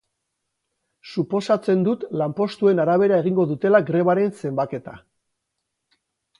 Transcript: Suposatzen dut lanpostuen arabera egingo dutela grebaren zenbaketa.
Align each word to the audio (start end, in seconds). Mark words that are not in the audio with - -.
Suposatzen 1.13 1.83
dut 1.89 2.07
lanpostuen 2.23 2.83
arabera 2.85 3.21
egingo 3.25 3.47
dutela 3.53 3.85
grebaren 3.93 4.35
zenbaketa. 4.45 4.99